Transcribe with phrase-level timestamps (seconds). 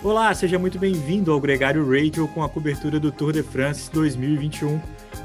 [0.00, 4.80] Olá, seja muito bem-vindo ao Gregário Radio com a cobertura do Tour de France 2021.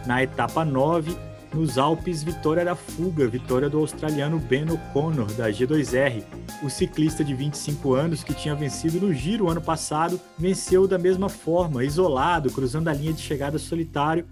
[0.07, 1.15] Na etapa 9,
[1.53, 6.23] nos Alpes, vitória da fuga, vitória do australiano Ben O'Connor, da G2R.
[6.63, 11.29] O ciclista de 25 anos, que tinha vencido no Giro ano passado, venceu da mesma
[11.29, 14.27] forma, isolado, cruzando a linha de chegada solitário,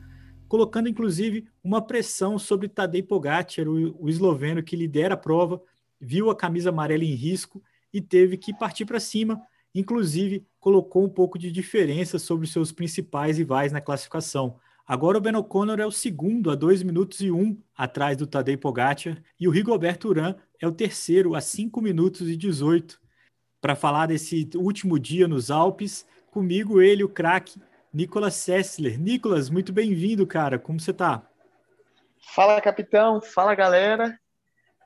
[0.47, 5.61] colocando inclusive uma pressão sobre Tadej Pogacar, o, o esloveno que lidera a prova,
[5.99, 7.61] viu a camisa amarela em risco
[7.93, 9.39] e teve que partir para cima
[9.73, 14.57] inclusive colocou um pouco de diferença sobre seus principais rivais na classificação.
[14.85, 18.27] Agora o Ben O'Connor é o segundo a 2 minutos e 1 um, atrás do
[18.27, 22.99] Tadej Pogacar e o Rigoberto Urán é o terceiro a 5 minutos e 18.
[23.61, 27.61] Para falar desse último dia nos Alpes, comigo ele, o craque
[27.93, 28.99] Nicolas Sessler.
[28.99, 30.57] Nicolas, muito bem-vindo, cara.
[30.57, 31.27] Como você está?
[32.33, 33.21] Fala, capitão.
[33.21, 34.17] Fala, galera.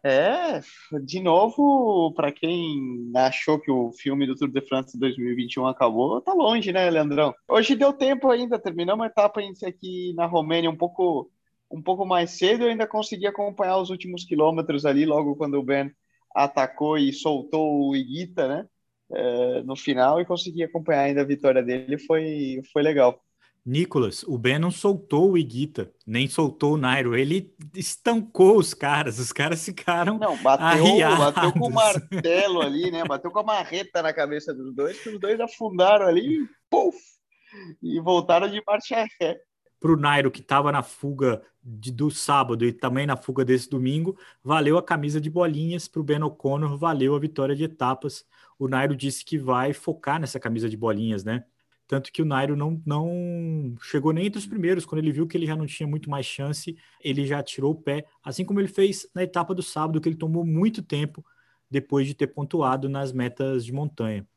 [0.08, 0.62] É,
[1.04, 6.32] de novo, para quem achou que o filme do Tour de France 2021 acabou, tá
[6.32, 7.34] longe, né, Leandrão?
[7.50, 11.32] Hoje deu tempo ainda, terminamos a etapa aqui na Romênia um pouco,
[11.72, 15.64] um pouco mais cedo, eu ainda consegui acompanhar os últimos quilômetros ali, logo quando o
[15.64, 15.92] Ben
[16.36, 18.68] atacou e soltou o Iguita, né,
[19.12, 23.25] é, no final, e consegui acompanhar ainda a vitória dele, foi, foi legal.
[23.66, 29.18] Nicolas, o Ben não soltou o Iguita, nem soltou o Nairo, ele estancou os caras,
[29.18, 33.04] os caras ficaram Não, bateu, bateu com o martelo ali, né?
[33.04, 36.96] Bateu com a marreta na cabeça dos dois, que os dois afundaram ali, puf,
[37.82, 39.40] e voltaram de marcha ré.
[39.80, 43.68] Para o Nairo, que estava na fuga de, do sábado e também na fuga desse
[43.68, 45.88] domingo, valeu a camisa de bolinhas.
[45.88, 48.26] Para o Ben O'Connor, valeu a vitória de etapas.
[48.60, 51.46] O Nairo disse que vai focar nessa camisa de bolinhas, né?
[51.88, 54.86] Tanto que o Nairo não, não chegou nem entre os primeiros.
[54.86, 57.82] Quando ele viu que ele já não tinha muito mais chance, ele já tirou o
[57.82, 58.06] pé.
[58.24, 61.24] Assim como ele fez na etapa do sábado, que ele tomou muito tempo
[61.70, 64.28] depois de ter pontuado nas metas de montanha.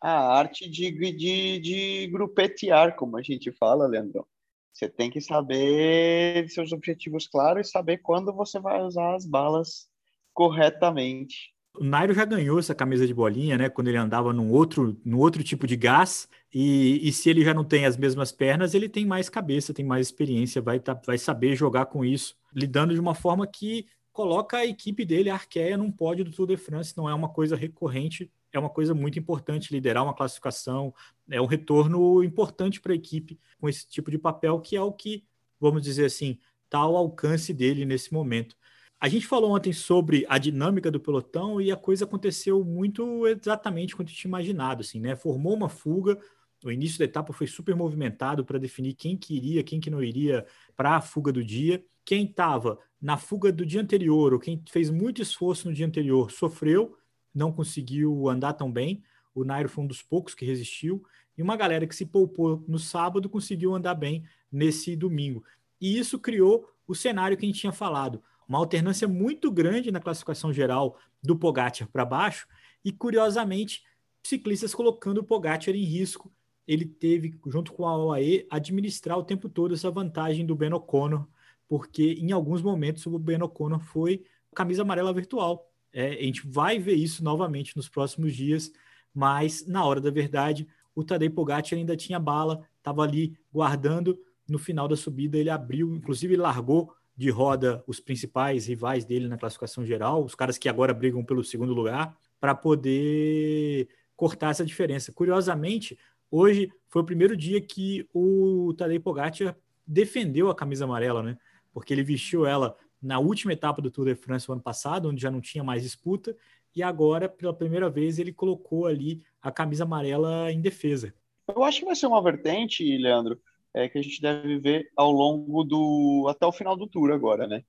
[0.00, 4.26] A arte de, de, de grupetear, como a gente fala, Leandro.
[4.72, 9.88] Você tem que saber seus objetivos claros e saber quando você vai usar as balas
[10.34, 11.53] corretamente.
[11.76, 13.68] O Nairo já ganhou essa camisa de bolinha, né?
[13.68, 16.28] Quando ele andava num outro, num outro tipo de gás.
[16.52, 19.84] E, e se ele já não tem as mesmas pernas, ele tem mais cabeça, tem
[19.84, 24.58] mais experiência, vai, tá, vai saber jogar com isso, lidando de uma forma que coloca
[24.58, 26.96] a equipe dele, a Arqueia, num pódio do Tour de France.
[26.96, 30.94] Não é uma coisa recorrente, é uma coisa muito importante liderar uma classificação.
[31.28, 34.92] É um retorno importante para a equipe com esse tipo de papel, que é o
[34.92, 35.24] que,
[35.58, 38.56] vamos dizer assim, está ao alcance dele nesse momento.
[39.04, 43.94] A gente falou ontem sobre a dinâmica do pelotão e a coisa aconteceu muito exatamente
[43.94, 45.14] quanto tinha imaginado, assim, né?
[45.14, 46.18] Formou uma fuga,
[46.64, 50.02] o início da etapa foi super movimentado para definir quem que iria, quem que não
[50.02, 51.84] iria para a fuga do dia.
[52.02, 56.30] Quem estava na fuga do dia anterior ou quem fez muito esforço no dia anterior
[56.30, 56.96] sofreu,
[57.34, 59.02] não conseguiu andar tão bem.
[59.34, 61.04] O Nairo foi um dos poucos que resistiu.
[61.36, 65.44] E uma galera que se poupou no sábado conseguiu andar bem nesse domingo.
[65.78, 70.00] E isso criou o cenário que a gente tinha falado uma alternância muito grande na
[70.00, 72.46] classificação geral do Pogacar para baixo
[72.84, 73.82] e, curiosamente,
[74.22, 76.32] ciclistas colocando o Pogacar em risco.
[76.66, 81.26] Ele teve, junto com a OAE, administrar o tempo todo essa vantagem do Ben O'Connor,
[81.68, 85.70] porque em alguns momentos o Ben O'Connor foi camisa amarela virtual.
[85.92, 88.72] É, a gente vai ver isso novamente nos próximos dias,
[89.12, 94.18] mas na hora da verdade, o Tadej Pogacar ainda tinha bala, estava ali guardando.
[94.48, 99.38] No final da subida, ele abriu, inclusive largou de roda os principais rivais dele na
[99.38, 105.12] classificação geral, os caras que agora brigam pelo segundo lugar, para poder cortar essa diferença.
[105.12, 105.98] Curiosamente,
[106.30, 111.38] hoje foi o primeiro dia que o Tadej Pogacar defendeu a camisa amarela, né?
[111.72, 115.30] Porque ele vestiu ela na última etapa do Tour de France ano passado, onde já
[115.30, 116.36] não tinha mais disputa,
[116.74, 121.14] e agora, pela primeira vez, ele colocou ali a camisa amarela em defesa.
[121.54, 123.38] Eu acho que vai ser uma vertente, Leandro,
[123.74, 127.46] é, que a gente deve ver ao longo do até o final do tour agora,
[127.46, 127.64] né?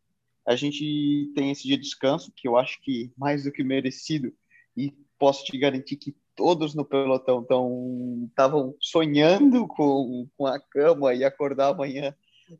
[0.45, 4.31] A gente tem esse dia de descanso que eu acho que mais do que merecido
[4.77, 7.41] e posso te garantir que todos no pelotão
[8.29, 12.13] estavam sonhando com, com a cama e acordar amanhã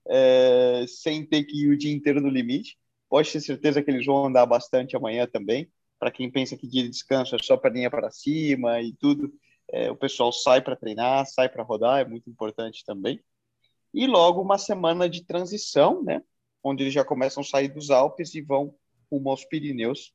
[0.09, 2.75] é, sem ter que ir o dia inteiro no limite.
[3.07, 5.69] Pode ter certeza que eles vão andar bastante amanhã também.
[5.99, 9.31] Para quem pensa que dia de descanso é só perninha para cima e tudo,
[9.71, 13.21] é, o pessoal sai para treinar, sai para rodar, é muito importante também
[13.95, 16.21] e logo uma semana de transição, né,
[16.61, 18.75] onde eles já começam a sair dos Alpes e vão
[19.09, 20.13] rumo aos Pirineus,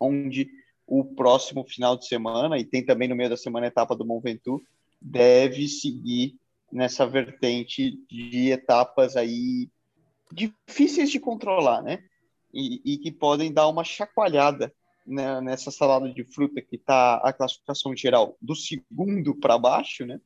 [0.00, 0.48] onde
[0.86, 4.04] o próximo final de semana, e tem também no meio da semana a etapa do
[4.04, 4.64] Mont Ventoux,
[5.00, 6.34] deve seguir
[6.72, 9.68] nessa vertente de etapas aí
[10.32, 12.02] difíceis de controlar, né?
[12.52, 14.72] E, e, que podem dar uma chacoalhada
[15.04, 20.20] né, nessa salada de fruta que está a classificação geral do segundo para baixo, né?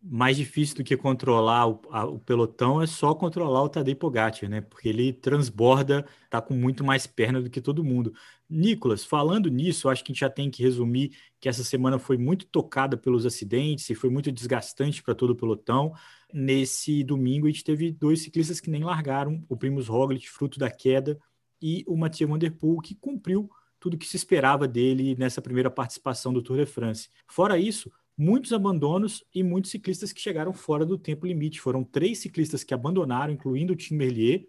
[0.00, 4.48] Mais difícil do que controlar o, a, o, pelotão é só controlar o Tadej Pogacar,
[4.48, 4.60] né?
[4.60, 8.14] Porque ele transborda, tá com muito mais perna do que todo mundo.
[8.48, 12.16] Nicolas, falando nisso, acho que a gente já tem que resumir que essa semana foi
[12.16, 15.92] muito tocada pelos acidentes e foi muito desgastante para todo o pelotão.
[16.32, 20.70] Nesse domingo a gente teve dois ciclistas que nem largaram, o Primus Roglic, fruto da
[20.70, 21.18] queda,
[21.60, 23.50] e o Mathieu Van Der Poel, que cumpriu
[23.80, 27.10] tudo que se esperava dele nessa primeira participação do Tour de France.
[27.26, 31.60] Fora isso, muitos abandonos e muitos ciclistas que chegaram fora do tempo limite.
[31.60, 34.48] Foram três ciclistas que abandonaram, incluindo o Tim Merlier,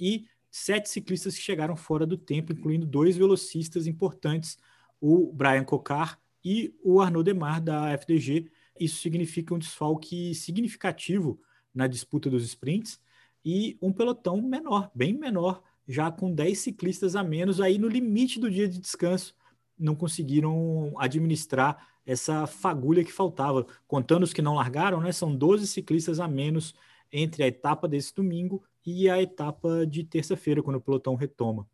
[0.00, 4.56] e sete ciclistas que chegaram fora do tempo, incluindo dois velocistas importantes,
[4.98, 8.50] o Brian Cocar e o Arnaud Demar, da FDG.
[8.80, 11.38] Isso significa um desfalque significativo
[11.74, 12.98] na disputa dos sprints
[13.44, 18.40] e um pelotão menor, bem menor, já com 10 ciclistas a menos, aí no limite
[18.40, 19.34] do dia de descanso,
[19.80, 23.66] não conseguiram administrar essa fagulha que faltava.
[23.86, 26.74] Contando os que não largaram, né, são 12 ciclistas a menos
[27.12, 31.66] entre a etapa desse domingo e a etapa de terça-feira, quando o pelotão retoma.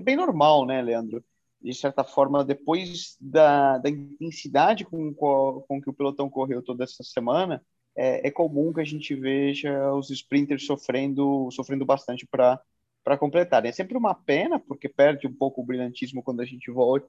[0.00, 1.24] Bem normal, né, Leandro?
[1.60, 7.04] De certa forma, depois da, da intensidade com, com que o pelotão correu toda essa
[7.04, 7.62] semana,
[7.94, 13.64] é, é comum que a gente veja os sprinters sofrendo, sofrendo bastante para completar.
[13.64, 17.08] É sempre uma pena, porque perde um pouco o brilhantismo quando a gente volta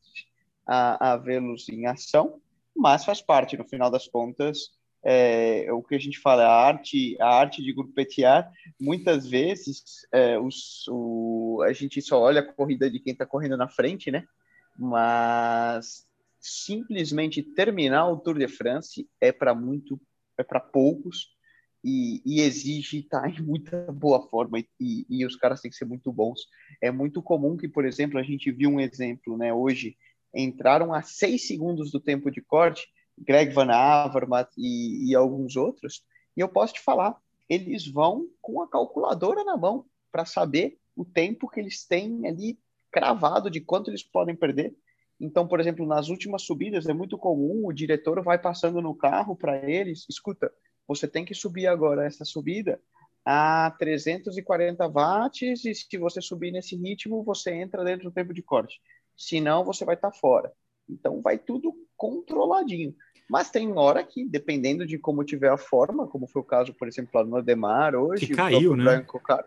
[0.66, 2.42] a, a vê-los em ação,
[2.76, 4.72] mas faz parte, no final das contas,
[5.06, 8.50] é, o que a gente fala, a arte, a arte de grupetear,
[8.80, 13.58] muitas vezes é, os, o, a gente só olha a corrida de quem está correndo
[13.58, 14.26] na frente, né?
[14.78, 16.08] Mas
[16.40, 20.00] simplesmente terminar o Tour de France é para muito,
[20.38, 21.34] é para poucos
[21.84, 25.86] e, e, exige estar em muita boa forma e, e, os caras têm que ser
[25.86, 26.40] muito bons.
[26.82, 29.54] É muito comum que, por exemplo, a gente viu um exemplo, né?
[29.54, 29.98] Hoje
[30.34, 32.88] entraram a seis segundos do tempo de corte,
[33.18, 36.04] Greg Van Avermaet e, e alguns outros,
[36.36, 37.16] e eu posso te falar,
[37.48, 42.58] eles vão com a calculadora na mão para saber o tempo que eles têm ali
[42.92, 44.76] cravado de quanto eles podem perder.
[45.20, 49.36] Então, por exemplo, nas últimas subidas é muito comum o diretor vai passando no carro
[49.36, 50.52] para eles, escuta,
[50.88, 52.82] você tem que subir agora essa subida
[53.26, 58.42] a 340 watts e se você subir nesse ritmo, você entra dentro do tempo de
[58.42, 58.82] corte
[59.16, 60.52] senão você vai estar tá fora.
[60.90, 62.94] Então vai tudo controladinho.
[63.30, 66.88] Mas tem hora que, dependendo de como tiver a forma, como foi o caso, por
[66.88, 68.84] exemplo, lá no Ademar hoje, que caiu, né?
[68.84, 69.46] Branco, cara.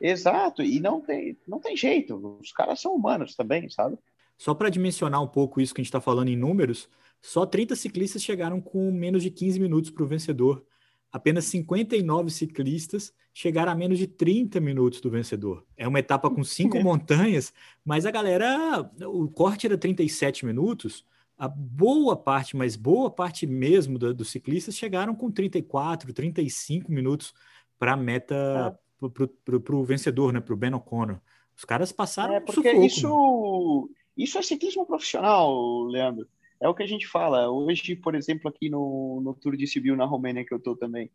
[0.00, 3.98] Exato, e não tem, não tem jeito, os caras são humanos também, sabe?
[4.36, 6.88] Só para dimensionar um pouco isso que a gente está falando em números,
[7.20, 10.64] só 30 ciclistas chegaram com menos de 15 minutos para o vencedor
[11.12, 15.64] apenas 59 ciclistas chegaram a menos de 30 minutos do vencedor.
[15.76, 16.82] É uma etapa com cinco é.
[16.82, 17.52] montanhas,
[17.84, 21.04] mas a galera, o corte era 37 minutos,
[21.38, 27.32] a boa parte, mas boa parte mesmo dos do ciclistas chegaram com 34, 35 minutos
[27.78, 29.08] para a meta, é.
[29.08, 31.20] para o vencedor, né, para o Ben O'Connor.
[31.56, 36.26] Os caras passaram é, porque sufoco, isso, isso é ciclismo profissional, Leandro.
[36.60, 37.50] É o que a gente fala.
[37.50, 41.10] Hoje, por exemplo, aqui no, no Tour de Sibiu, na Romênia, que eu estou também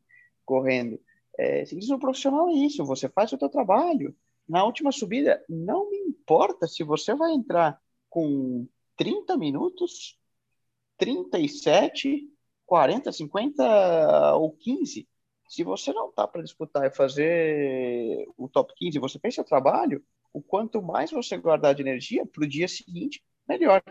[0.45, 0.99] correndo,
[1.37, 4.15] é, ciclismo profissional é isso, você faz o seu trabalho.
[4.47, 7.79] Na última subida, não me importa se você vai entrar
[8.09, 8.67] com
[8.97, 10.19] 30 minutos,
[10.97, 12.29] 37,
[12.65, 15.07] 40, 50 ou 15.
[15.49, 20.03] Se você não está para disputar e fazer o top 15, você fez seu trabalho,
[20.31, 23.81] o quanto mais você guardar de energia para o dia seguinte, melhor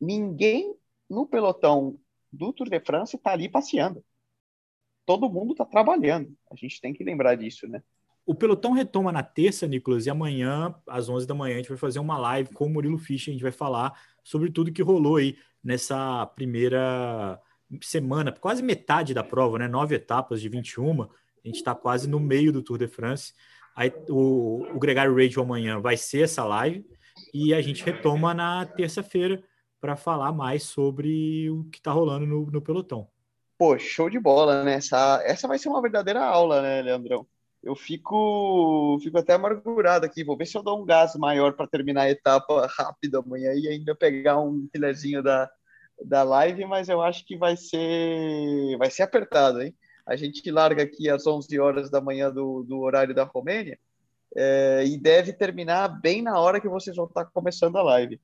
[0.00, 0.74] ninguém
[1.08, 1.98] no pelotão
[2.32, 4.04] do Tour de France está ali passeando.
[5.04, 6.36] Todo mundo está trabalhando.
[6.50, 7.82] A gente tem que lembrar disso, né?
[8.24, 11.78] O pelotão retoma na terça, Nicolas, e amanhã, às 11 da manhã, a gente vai
[11.78, 13.30] fazer uma live com o Murilo Fischer.
[13.30, 17.40] A gente vai falar sobre tudo que rolou aí nessa primeira
[17.80, 19.68] semana, quase metade da prova, né?
[19.68, 21.02] Nove etapas de 21.
[21.02, 21.08] A
[21.44, 23.32] gente está quase no meio do Tour de France.
[23.76, 26.84] Aí, o, o Gregário Radio amanhã vai ser essa live
[27.32, 29.42] e a gente retoma na terça-feira
[29.86, 33.06] para falar mais sobre o que está rolando no, no, pelotão.
[33.56, 34.74] Pô, show de bola, né?
[34.74, 37.24] Essa, essa vai ser uma verdadeira aula, né, Leandrão?
[37.62, 40.24] Eu fico, fico até amargurado aqui.
[40.24, 43.68] Vou ver se eu dou um gás maior para terminar a etapa rápido amanhã e
[43.68, 45.48] ainda pegar um filezinho da,
[46.04, 49.72] da live, mas eu acho que vai ser, vai ser apertado, hein?
[50.04, 53.78] A gente larga aqui às 11 horas da manhã do, do horário da Romênia
[54.34, 58.20] é, e deve terminar bem na hora que vocês vão estar começando a live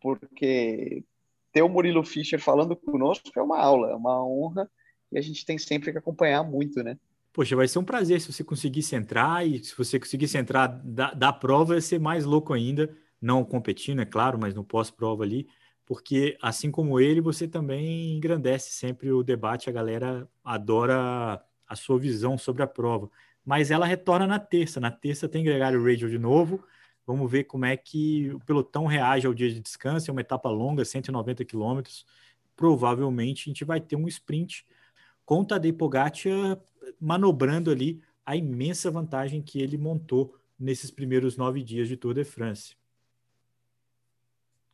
[0.00, 1.04] porque
[1.52, 4.70] ter o Murilo Fischer falando conosco é uma aula, é uma honra
[5.10, 6.96] e a gente tem sempre que acompanhar muito, né?
[7.32, 11.12] Poxa, vai ser um prazer se você conseguisse entrar e se você conseguisse entrar da,
[11.12, 15.48] da prova, vai ser mais louco ainda, não competindo, é claro, mas no pós-prova ali,
[15.86, 21.98] porque assim como ele, você também engrandece sempre o debate, a galera adora a sua
[21.98, 23.10] visão sobre a prova.
[23.44, 24.80] Mas ela retorna na terça.
[24.80, 26.62] Na terça tem Gregário Radio de novo.
[27.06, 30.10] Vamos ver como é que o pelotão reage ao dia de descanso.
[30.10, 32.06] É uma etapa longa, 190 quilômetros.
[32.56, 34.66] Provavelmente a gente vai ter um sprint
[35.24, 36.58] com Tadej Pogacar
[37.00, 42.24] manobrando ali a imensa vantagem que ele montou nesses primeiros nove dias de Tour de
[42.24, 42.76] France.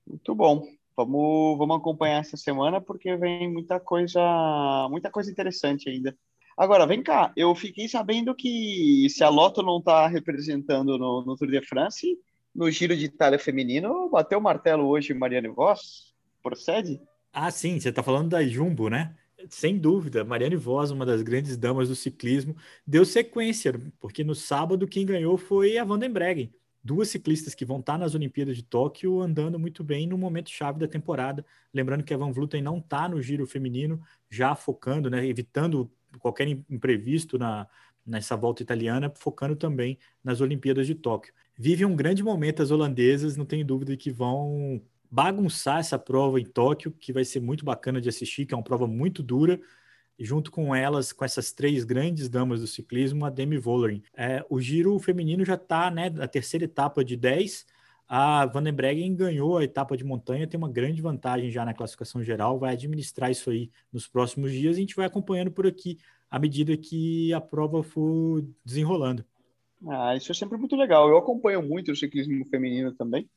[0.07, 0.67] Muito bom.
[0.97, 6.17] Vamos, vamos acompanhar essa semana porque vem muita coisa, muita coisa interessante ainda.
[6.57, 11.37] Agora, vem cá, eu fiquei sabendo que se a Lotto não está representando no, no,
[11.37, 12.19] Tour de France,
[12.55, 16.15] no Giro de Itália feminino, bateu o martelo hoje Mariane Voss?
[16.43, 16.99] Procede?
[17.31, 19.15] Ah, sim, você está falando da Jumbo, né?
[19.51, 24.89] Sem dúvida, Mariane Voss, uma das grandes damas do ciclismo, deu sequência, porque no sábado
[24.89, 26.51] quem ganhou foi a Vandenbreggen
[26.87, 30.79] duas ciclistas que vão estar nas Olimpíadas de Tóquio andando muito bem no momento chave
[30.79, 31.45] da temporada.
[31.75, 36.49] Lembrando que a Van Vleuten não está no giro feminino, já focando, né, evitando qualquer
[36.49, 37.67] imprevisto na,
[38.07, 41.35] nessa volta italiana, focando também nas Olimpíadas de Tóquio.
[41.59, 44.81] Vive um grande momento as holandesas, não tenho dúvida que vão
[45.11, 48.63] bagunçar essa prova em Tóquio, que vai ser muito bacana de assistir, que é uma
[48.63, 49.61] prova muito dura,
[50.19, 54.03] junto com elas, com essas três grandes damas do ciclismo, a Demi Vollering.
[54.15, 57.67] É, o giro feminino já está né, na terceira etapa de 10.
[58.09, 61.75] A Van den Breggen ganhou a etapa de montanha, tem uma grande vantagem já na
[61.75, 65.67] classificação geral, vai administrar isso aí nos próximos dias e a gente vai acompanhando por
[65.67, 65.99] aqui
[66.31, 69.25] à medida que a prova for desenrolando.
[69.89, 71.09] Ah, isso é sempre muito legal.
[71.09, 73.29] Eu acompanho muito o ciclismo feminino também,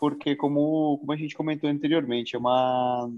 [0.00, 3.10] porque como, como a gente comentou anteriormente, é uma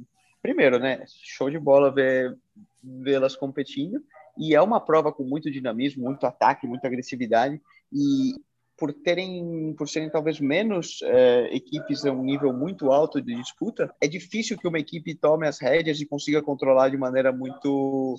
[0.42, 2.37] primeiro, né, show de bola ver
[2.83, 4.02] vê-las competindo
[4.38, 7.61] e é uma prova com muito dinamismo, muito ataque, muita agressividade
[7.92, 8.35] e
[8.80, 13.94] por terem, por serem talvez menos é, equipes a um nível muito alto de disputa,
[14.00, 18.18] é difícil que uma equipe tome as rédeas e consiga controlar de maneira muito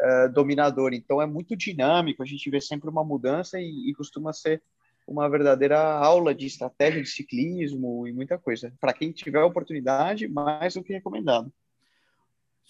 [0.00, 0.96] é, dominadora.
[0.96, 4.60] Então é muito dinâmico, a gente vê sempre uma mudança e, e costuma ser
[5.06, 8.72] uma verdadeira aula de estratégia de ciclismo e muita coisa.
[8.80, 11.52] Para quem tiver a oportunidade, mais do que recomendado.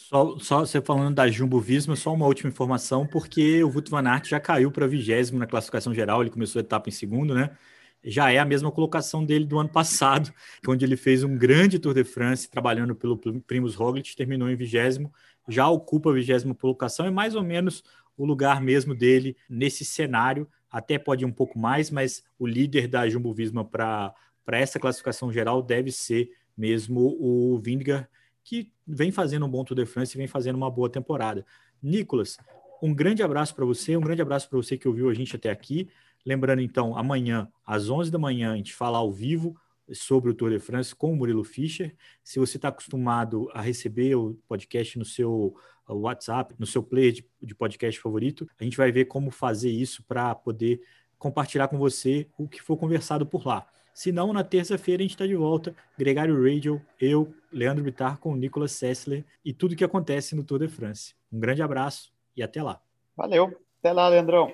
[0.09, 4.09] Só, só você falando da Jumbo Visma, só uma última informação, porque o Wout van
[4.09, 7.57] Aert já caiu para vigésimo na classificação geral, ele começou a etapa em segundo, né?
[8.03, 10.33] Já é a mesma colocação dele do ano passado,
[10.67, 15.13] onde ele fez um grande Tour de France, trabalhando pelo Primus Roglic, terminou em vigésimo,
[15.47, 17.85] já ocupa a vigésima colocação, é mais ou menos
[18.17, 22.89] o lugar mesmo dele nesse cenário, até pode ir um pouco mais, mas o líder
[22.89, 24.15] da Jumbo Visma para
[24.49, 28.09] essa classificação geral deve ser mesmo o Vingegaard,
[28.45, 31.45] que vem fazendo um bom Tour de France e vem fazendo uma boa temporada.
[31.83, 32.37] Nicolas,
[32.83, 35.51] um grande abraço para você, um grande abraço para você que ouviu a gente até
[35.51, 35.89] aqui.
[36.25, 39.57] Lembrando, então, amanhã, às 11 da manhã, a gente fala ao vivo
[39.93, 41.95] sobre o Tour de France com o Murilo Fischer.
[42.23, 45.57] Se você está acostumado a receber o podcast no seu
[45.89, 49.71] uh, WhatsApp, no seu player de, de podcast favorito, a gente vai ver como fazer
[49.71, 50.81] isso para poder
[51.19, 53.67] compartilhar com você o que for conversado por lá.
[53.93, 55.75] Se não, na terça-feira a gente está de volta.
[55.99, 60.61] Gregário Radio, eu, Leandro Bittar com o Nicolas Sessler e tudo que acontece no Tour
[60.61, 61.15] de France.
[61.33, 62.81] Um grande abraço e até lá.
[63.17, 63.57] Valeu.
[63.81, 64.53] Até lá, Leandrão.